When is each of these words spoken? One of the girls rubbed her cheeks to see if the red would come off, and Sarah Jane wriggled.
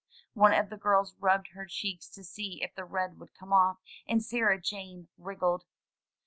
One 0.33 0.51
of 0.51 0.71
the 0.71 0.77
girls 0.77 1.13
rubbed 1.19 1.49
her 1.49 1.67
cheeks 1.67 2.09
to 2.15 2.23
see 2.23 2.63
if 2.63 2.73
the 2.73 2.85
red 2.85 3.19
would 3.19 3.35
come 3.35 3.53
off, 3.53 3.77
and 4.07 4.25
Sarah 4.25 4.59
Jane 4.59 5.09
wriggled. 5.15 5.63